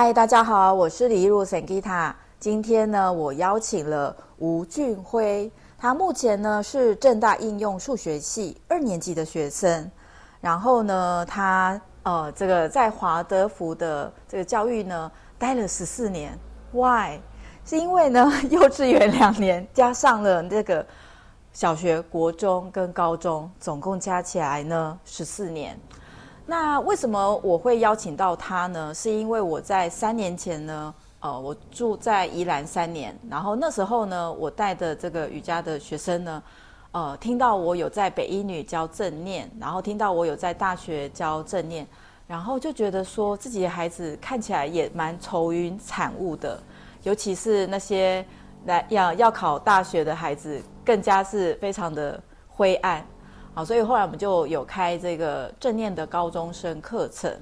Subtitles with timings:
[0.00, 2.14] 嗨，大家好，我是李露 Sangita。
[2.38, 9.90] 今天呢，我邀请了吴俊辉，他目前呢是正大应用数学系二年级的学生。
[10.40, 16.38] 然后呢，他呃这个在华德福的这个教育呢待了十四年。
[16.70, 17.18] Why？
[17.64, 20.86] 是因为呢 幼稚园两年加上了这个
[21.52, 25.76] 小学、国中跟高中，总共加起来呢十四年。
[26.50, 28.94] 那为什么我会邀请到他呢？
[28.94, 36.42] 是因为我在三年前呢，呃，我住在宜兰三年，然后那时候呢，我带的这个瑜伽的学生呢，
[36.92, 41.86] 呃，听到我有在北一女教正念，然后听到我有在大学教正念，
[42.26, 46.58] 然后就觉得说自己的孩子看起来也蛮愁云惨雾的，
[47.02, 48.24] 尤其是那些
[48.64, 52.18] 来要要考大学的孩子，更加是非常的
[52.48, 53.06] 灰暗。
[53.54, 57.32] 好，所以后来我们就有开这个正念的高中生课程。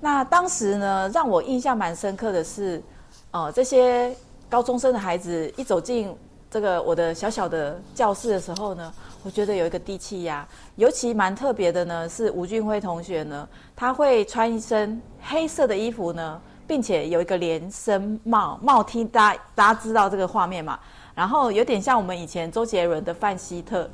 [0.00, 2.82] 那当时呢，让我印象蛮深刻的是，
[3.30, 4.14] 呃，这些
[4.48, 6.14] 高中生的孩子一走进
[6.50, 8.92] 这个我的小小的教室的时候呢，
[9.22, 10.46] 我觉得有一个低气压。
[10.76, 20.78] 尤其蛮特别的呢，是吴俊辉同学呢，他会穿一身黑色的衣服呢，并且有一个连身帽，帽 T，大家大家知道这个画面嘛？
[21.14, 23.88] 然后有点像我们以前周杰伦的范希特。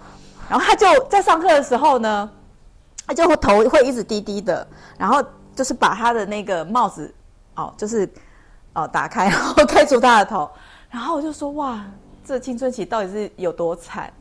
[0.48, 2.30] 然后他就在上课的时候呢，
[3.06, 4.66] 他就会头会一直低低的，
[4.96, 5.22] 然后
[5.54, 7.12] 就是把他的那个帽子，
[7.56, 8.08] 哦，就是
[8.74, 10.50] 哦打开，然后盖住他的头，
[10.90, 11.84] 然后我就说哇，
[12.24, 14.12] 这青春期到底是有多惨？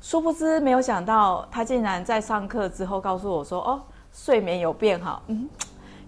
[0.00, 3.80] 殊不知没有想到，他竟然在上课之后告诉我说，哦，
[4.12, 5.22] 睡眠有变好。
[5.28, 5.48] 嗯，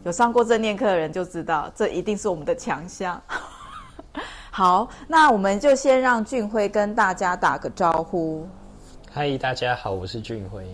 [0.02, 3.22] 有上过正念课的人就知道，这一定是我们的强项。
[4.50, 8.46] 好，那我们就先让俊辉跟大家打个招呼。
[9.16, 10.66] 嗨，大家好，我是俊辉。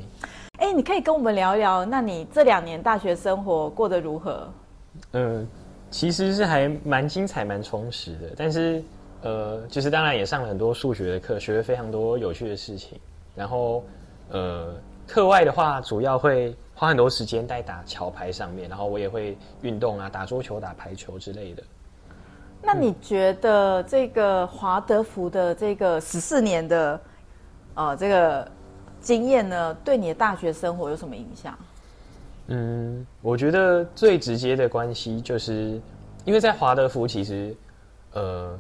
[0.60, 4.50] 哎，你可以跟我们聊一聊，那你这两年大学生活过得如何？
[5.12, 5.46] 呃，
[5.90, 8.32] 其实是还蛮精彩、蛮充实的。
[8.34, 8.82] 但是，
[9.20, 12.98] 呃，就是当然也上了很多数学的课，学了非常多有趣的事情。
[13.36, 13.84] 然后，
[14.30, 14.74] 呃，
[15.06, 18.70] 课外的话，主要会花很多时间在打桥牌上面。
[18.70, 21.62] 然后我也会运动啊，打桌球、打排球之类的。
[22.62, 26.98] 那你觉得这个华德福的这个十四年的？
[27.74, 28.46] 呃，这个
[29.00, 31.56] 经验呢，对你的大学生活有什么影响？
[32.48, 35.80] 嗯，我觉得最直接的关系就是，
[36.24, 37.54] 因为在华德福，其实，
[38.12, 38.58] 呃，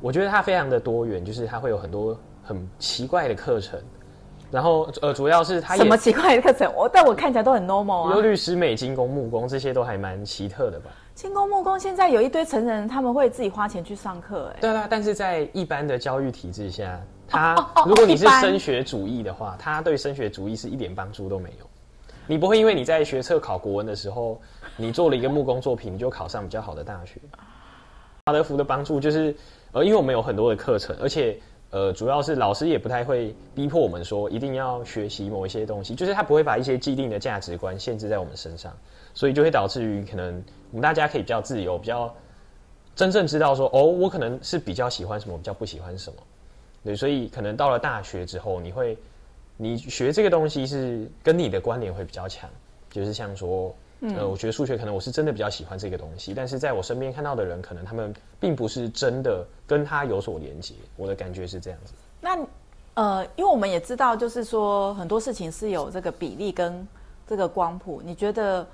[0.00, 3.80] 我觉得它非常的多元，就是它会有很多很奇怪的课程，
[4.50, 6.72] 然后呃，主要是它什么奇怪的课程？
[6.74, 10.90] 我但我看起来都很 normal 啊，有律师、美、金工、木工这些都还蛮奇特的吧？
[11.14, 16.98] 金工、木工现在有一堆成人，他们会自己花钱去上课，哎，对啊，但是在一般的教育体制下。
[17.30, 17.54] 他，
[17.86, 21.66] 如果你是升学主义的话，他对升学主义是一点帮助都没有。
[22.26, 24.40] 你不会因为你在学测考国文的时候，
[24.76, 27.20] 你做了一个木工作品，你就考上比较好的大学。
[28.26, 29.34] 华德福的帮助就是，
[29.72, 31.36] 呃，因为我们有很多的课程，而且，
[31.70, 38.72] 呃，主要是老师也不太会逼迫我们说一定要学习某一些东西，就是他不会把一些既定的价值观限制在我们身上，
[39.14, 42.14] 所以就会导致于可能我们大家可以比较自由，比较
[42.94, 46.16] 真正知道说，哦，我可能是比较喜欢什么，比较不喜欢什么。
[46.82, 48.96] 对，所以可能到了大学之后，你会，
[49.58, 52.48] 你学这个东西是跟你的关联会比较强，
[52.90, 60.74] 就是像说，呃，我觉得数学可能我是真的比较喜欢这个东西，但是在我身边看到的人，可能他们并不是真的跟他有所连接。
[60.96, 61.92] 我的感觉是这样子。
[62.18, 62.38] 那，
[62.94, 66.88] 呃，因为我们也知道，就是说很多事情是有这个比例跟
[67.26, 68.00] 这个光谱。
[68.02, 68.66] 你觉得，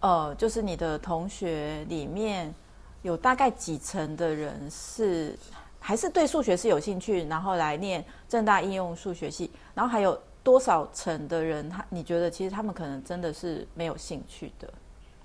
[0.00, 2.54] 呃，就是你的同学里面
[3.02, 5.36] 有大概几成的人是？
[5.84, 14.72] 还是对数学是有兴趣，然后来念正大应用数学系，然后还有多少成的人，他你觉得其实他们可能真的是没有兴趣的？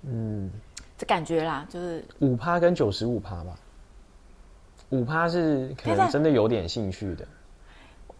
[0.02, 0.50] 嗯，
[0.98, 3.56] 这感觉啦，就是五趴跟九十五趴吧。
[4.90, 7.24] 五趴是可能真的有点兴趣的。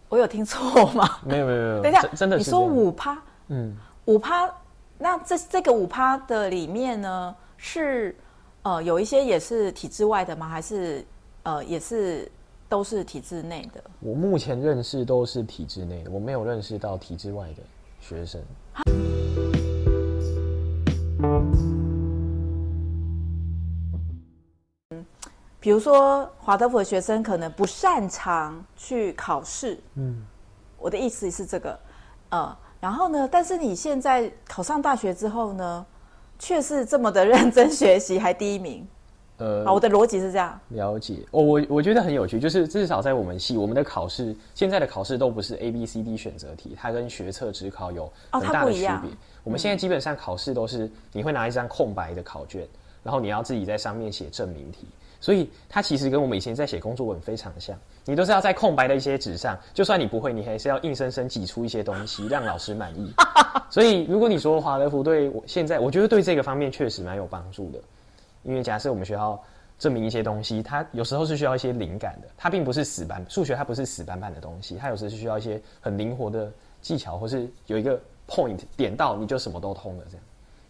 [0.07, 1.19] 我有听错吗？
[1.25, 3.21] 没有没有没有，等一下，真的你说五趴？
[3.49, 3.75] 嗯，
[4.05, 4.49] 五趴，
[4.97, 8.15] 那这这个五趴的里面呢，是
[8.61, 10.47] 呃有一些也是体制外的吗？
[10.47, 11.05] 还是？
[11.49, 12.31] 呃，也是
[12.67, 13.83] 都是体制内的。
[14.01, 17.63] 我目前认识都是体制内的，我没有认识到体制外的
[17.99, 18.39] 学生。
[24.91, 25.03] 嗯，
[25.59, 29.79] 比如说华德福的学生可能不擅长去考试。
[29.95, 30.23] 嗯，
[30.77, 31.79] 我的意思是这个。
[32.29, 35.83] 呃，然后呢，但是你现在考上大学之后呢，
[36.37, 38.87] 却是这么的认真学习，还第一名。
[39.39, 40.59] 呃，好，我的逻辑是这样。
[40.69, 48.89] 了解，哦，我我觉得很有趣，就是至少在我们系，我们的考试现在的考试都不是 A B C D 选择题，它跟学测指考有很大的区别。
[48.89, 52.67] 哦，我们现在基本上考试都是你会拿一张空白的考卷，
[53.01, 54.85] 然后你要自己在上面写证明题。
[55.21, 63.11] 所以它其实跟我们以前在写工作文非常像，你都是要在空白的一些纸上，就算你不会，你还是要硬生生挤出一些东西让老师满意。
[63.69, 67.79] 所以如果你说华德福对我现在，我觉得对这个方面确实蛮有帮助的，
[68.43, 69.41] 因为假设我们学校
[69.77, 76.51] 证明一些东西，它有时候是需要一些灵感的，它并不是死板，数学它不是死板板的东西，它有时是需要一些很灵活的
[76.81, 80.23] 技巧，或是有一个 point 点到你就什么都通了这样。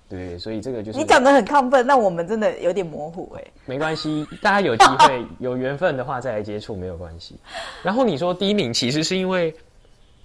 [0.09, 3.43] 对，所以这个就是你讲的很亢奋，那我们真的有点模糊哎。
[3.67, 7.35] 没关系，大家有机会有缘分的话再来接触没有关系。
[7.83, 9.53] 然后你说第一名其实是因为，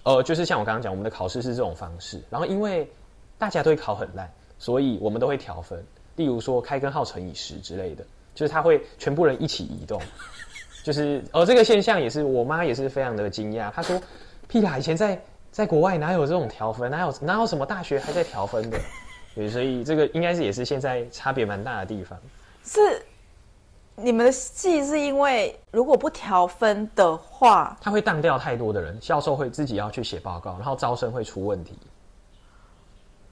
[0.04, 2.22] 呃，就是像我刚刚讲，我们的考试是这种方式。
[2.30, 2.90] 然后因为
[3.36, 4.26] 大家都会考很烂，
[4.58, 5.84] 所以我们都会调分。
[6.16, 10.00] 例如说开根号乘以十之类的，就是他会全部人一起移动。
[10.84, 13.98] 就是哦，这个现象也是我妈也是非常的惊讶，她说
[14.46, 15.18] ：“屁啦，以前在
[15.50, 16.90] 在国外哪有这种调分？
[16.90, 18.78] 哪有哪有什么大学还在调分的？”
[19.34, 22.18] 对，所以这个应该是也是现在差别蛮大的地方。
[22.64, 23.02] 是
[23.96, 31.78] 你们的系是因为如果不调分的话，他会当掉太多的人，教授会自己要去写报告，然后招生会出问题。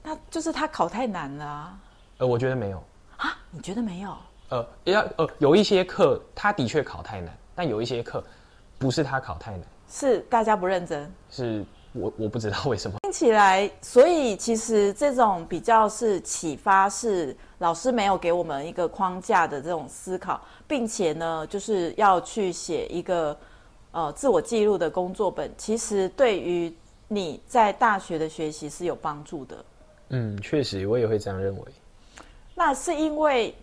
[0.01, 1.77] 那就是他考太难了啊。
[2.23, 2.81] 呃，我觉得没有
[3.17, 4.15] 啊，你觉得没有？
[4.47, 8.23] 呃，要呃，有一些课他的确考太难，但有一些课
[8.79, 11.11] 不是他考太难，是大家不认真。
[11.29, 11.65] 是。
[11.95, 23.37] 我我不知道为什么 听起来，所以其实这种比较是启发，是老师没有给我们一个框架的这种思考，并且呢，就是要去写一个
[23.91, 26.73] 呃自我记录的工作本，其实对于
[27.07, 29.65] 你在大学的学习是有帮助的。
[30.09, 31.61] 嗯，确实，我也会这样认为。
[32.65, 33.53] 那是因为，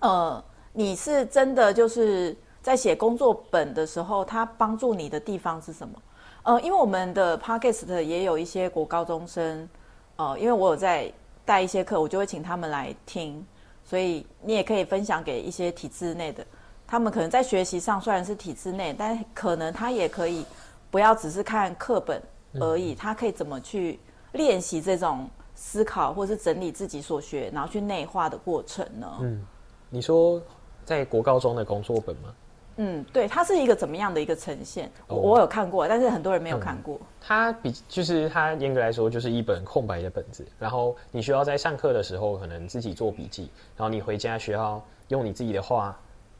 [0.00, 0.42] 呃，
[0.72, 6.02] 你是真的就是在写工作本的时候，它帮助你的地方是什么？
[6.44, 9.68] 呃，因为我们的 Podcast 也有一些国高中生，
[10.16, 11.12] 呃，因为我有在
[11.44, 13.46] 带一些课，我就会请他们来听，
[13.84, 16.42] 所以你也可以分享给一些体制内的，
[16.86, 20.46] 他们可能在学习上虽然是体制内，但可能他也可以
[20.90, 22.22] 不要只是看课本
[22.54, 24.00] 而已，嗯、他可以怎么去
[24.32, 25.28] 练习这种
[25.64, 29.08] 思考，或是整理自己所学，然后去内化的过程呢？
[29.20, 29.46] 嗯，
[29.88, 30.42] 你说
[30.84, 32.34] 在国高中的工作本吗？
[32.78, 34.90] 嗯，对，它是一个怎么样的一个呈现？
[35.06, 36.96] 我、oh, 我有看过，但是很多人没有看过。
[36.96, 45.96] 嗯、它比就是它严格来说就是一本空白的本子，然后你需要在上课的时候可能自己做笔记，然后你回家需要用你自己的话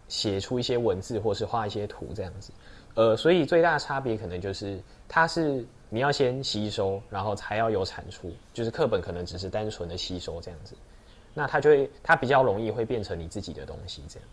[0.08, 2.50] 写出一些文字，或是画一些图这样子。
[2.94, 10.75] 呃，所以最大的差别可能就是它是你要先吸收，然后才要有产出，就是课本可能只是单纯的吸收这样子，
[11.35, 14.29] 那它就会它比较容易会变成你自己的东西这样。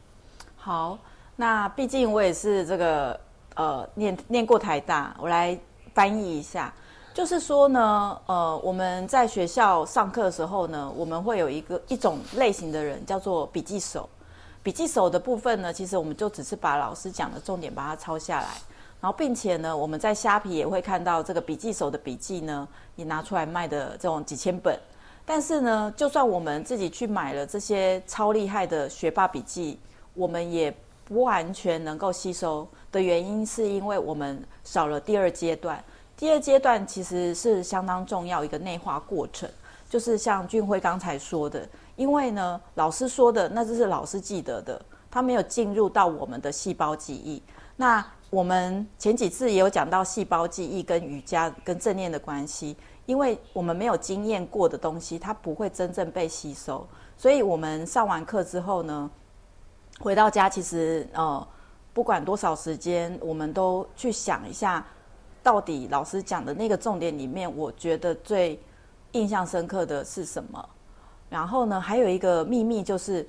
[0.56, 0.98] 好。
[1.36, 3.18] 那毕竟我也是这个
[3.56, 5.58] 呃念念过台大，我来
[5.94, 6.74] 翻译一下，
[7.14, 14.10] 就是说呢，呃，我们在学校上课的时候呢，我们会有一个一种类型的人叫做笔记手。
[14.62, 18.50] 笔记手的部分呢，其实我们就只是把老师讲的重点把它抄下来，
[19.02, 24.78] 然后并且呢，我们在虾皮也会看到这个笔记手的笔记呢，也拿出来卖的这种几千本。
[25.26, 29.80] 但是呢，就算我们自己去买了这些超厉害的学霸笔记，
[30.14, 30.76] 我们也
[31.06, 35.82] 不完全能够吸收的原因，是因为我们少了第二阶段。
[36.18, 39.50] 第二阶段其实是相当重要一个内化过程，
[39.90, 41.66] 就是像俊辉刚才说的，
[41.96, 47.42] 因为呢，老师说的那就是老师记得的，他没有进入到我们的细胞记忆。
[47.78, 56.88] 那我们前几次也有讲到细胞记忆跟瑜伽跟正念的关系，因为我们没有经验过的东西，它不会真正被吸收。
[57.18, 59.10] 所以我们上完课之后呢，
[60.00, 61.48] 回到家，其实呃，
[61.92, 64.86] 不管多少时间，我们都去想一下，
[65.42, 68.60] 到底老师讲的那个重点里面，我觉得最
[69.14, 70.70] 印象深刻的是什么？
[71.30, 73.28] 然后呢，还有一个秘密就是，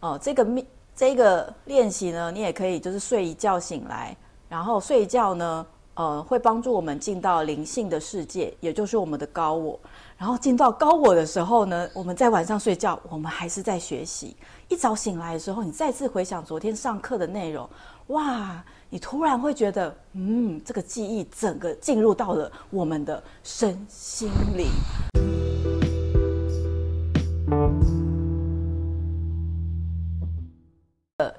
[0.00, 4.16] 呃，这个秘这个练习呢，你也可以就是睡一觉醒来，
[4.48, 9.78] 然后睡觉呢，呃，会帮助我们进到灵性的世界，也就是我们的高我。
[10.16, 14.34] 然后进到高我的时候呢，我们在晚上睡觉，我们还是在学习。
[14.68, 17.68] 一早醒来的时候，你再次回想昨天上课的内容，
[18.06, 24.66] 哇，你突然会觉得，嗯，这个记忆整个进入到了我们的身心灵。
[31.18, 31.30] 呃，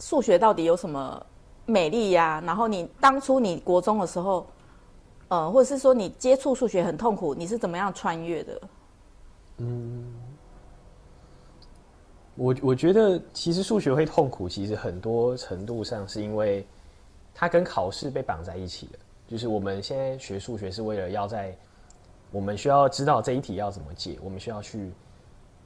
[0.00, 1.26] 数学到底有什么
[1.66, 2.42] 美丽呀？
[2.44, 4.46] 然后你当初你国中的时候。
[5.28, 8.60] 呃，或者是说你接触数学很痛苦，你是怎么样穿越的？
[9.56, 10.14] 嗯，
[12.36, 16.64] 我我觉得其实数学会痛苦，其实很多程度上是因为
[17.34, 18.98] 它跟考试被绑在一起的。
[19.26, 21.56] 就是我们现在学数学是为了要在
[22.30, 24.92] 我们需要知道这一题要怎么解，我们需要去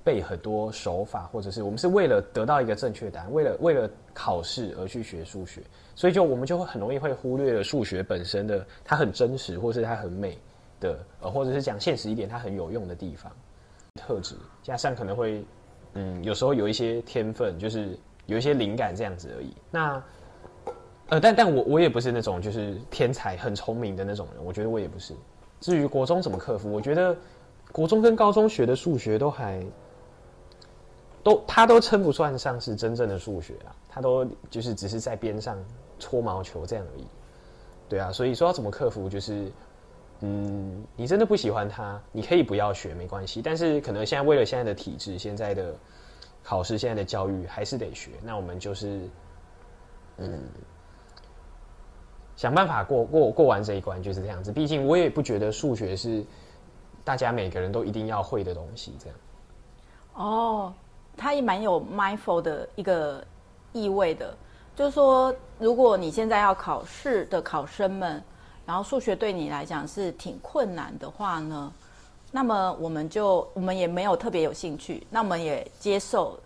[0.04, 5.60] 背很多手法，或者是我们是为了得到一个正确答案，为了为了考试而去学数学，
[5.94, 10.38] 所以就我们就会很容易会忽略了数学本身的它很真实，或是它很美
[10.80, 13.30] 的，呃，或者是讲现实一点，它很有用的地方
[13.96, 15.44] 特质，加上可能会
[15.92, 19.54] 嗯有时候有一些天分，就是有一些灵感这样子而已。
[19.70, 20.02] 那
[21.10, 25.12] 呃，但但我我也不是那种就是天才很聪明的那种人，我觉得我也不是。
[25.60, 27.14] 至于国中怎么克服，我觉得
[27.72, 29.62] 国中跟高中学的数学都还。
[31.22, 35.58] 都，他都称不算上是真正的数学啊，他都就是只是在边上
[35.98, 37.06] 搓毛球这样而已，
[37.88, 39.50] 对啊，所以说要怎么克服，就是，
[40.20, 45.74] 嗯，你真的不喜欢他，你可以不要学没关系，但是可能现在为了现在的体制、现在的
[46.42, 49.00] 考试、现在的教育，还是得学，那我们就是，
[50.18, 50.40] 嗯，
[52.36, 54.52] 想办法过过过完这一关，就是这样子。
[54.52, 56.24] 毕竟我也不觉得数学是
[57.04, 59.16] 大家每个人都一定要会的东西，这样。
[60.14, 60.72] 哦。
[61.18, 63.22] 它也蛮有 mindful 的一个
[63.72, 64.34] 意味的，
[64.76, 68.22] 就是说，如果你现在要考试的考生们，
[68.64, 71.72] 然后数学对你来讲是挺困难的话呢，
[72.30, 76.38] 那么我们就我们也没有特别有兴趣，那我们也接受。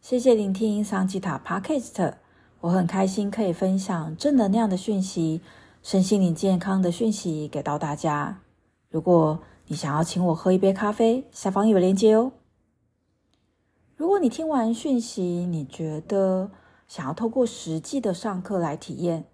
[0.00, 2.12] 谢谢聆听桑吉塔 Podcast，
[2.60, 5.40] 我很开心可以分享正能量的讯息、
[5.82, 8.36] 身心灵健康的讯息给到大家。
[8.90, 12.32] 如果你想要请我喝一杯咖啡，下方有链接哦。
[13.96, 16.50] 如果你听完讯息，你觉得
[16.86, 19.24] 想要透过实际的上课来体验，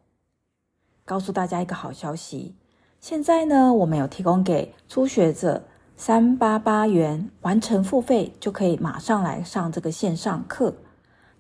[1.04, 2.54] 告诉大家一个好消息，
[3.00, 5.64] 现在呢，我们有提供给初学者
[5.97, 10.76] 三八八元完成付费，就可以马上来上这个线上课。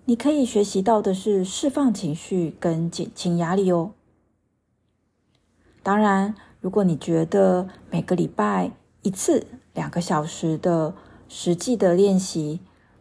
[0.06, 3.92] 你可以学习到的是释放情绪跟减轻压力哦。
[5.84, 10.92] 当然，如果你觉得每个礼拜一次两个小时的
[11.28, 12.58] 实际的练习，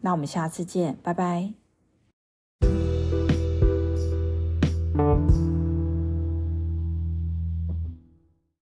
[0.00, 1.52] 那我们下次见，拜拜。